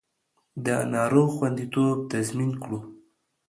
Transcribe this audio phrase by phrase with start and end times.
[0.65, 2.79] د ناروغ خوندیتوب تضمین کړو